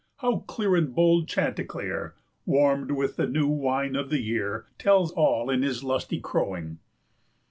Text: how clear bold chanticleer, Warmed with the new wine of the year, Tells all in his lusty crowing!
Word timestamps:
how 0.17 0.37
clear 0.47 0.81
bold 0.81 1.27
chanticleer, 1.27 2.15
Warmed 2.47 2.89
with 2.89 3.17
the 3.17 3.27
new 3.27 3.45
wine 3.45 3.95
of 3.95 4.09
the 4.09 4.19
year, 4.19 4.65
Tells 4.79 5.11
all 5.11 5.51
in 5.51 5.61
his 5.61 5.83
lusty 5.83 6.19
crowing! 6.19 6.79